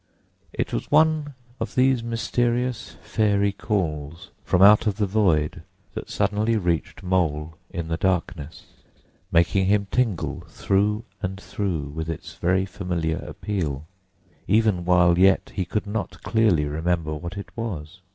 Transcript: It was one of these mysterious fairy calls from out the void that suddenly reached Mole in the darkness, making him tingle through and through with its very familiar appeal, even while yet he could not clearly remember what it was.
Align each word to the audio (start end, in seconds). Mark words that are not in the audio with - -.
It 0.51 0.73
was 0.73 0.89
one 0.89 1.35
of 1.59 1.75
these 1.75 2.01
mysterious 2.01 2.95
fairy 3.03 3.51
calls 3.51 4.31
from 4.43 4.63
out 4.63 4.79
the 4.79 5.05
void 5.05 5.61
that 5.93 6.09
suddenly 6.09 6.57
reached 6.57 7.03
Mole 7.03 7.55
in 7.69 7.87
the 7.87 7.97
darkness, 7.97 8.63
making 9.31 9.67
him 9.67 9.85
tingle 9.91 10.41
through 10.49 11.03
and 11.21 11.39
through 11.39 11.89
with 11.89 12.09
its 12.09 12.33
very 12.33 12.65
familiar 12.65 13.17
appeal, 13.17 13.85
even 14.47 14.85
while 14.85 15.19
yet 15.19 15.51
he 15.53 15.65
could 15.65 15.85
not 15.85 16.23
clearly 16.23 16.65
remember 16.65 17.13
what 17.13 17.37
it 17.37 17.55
was. 17.55 17.99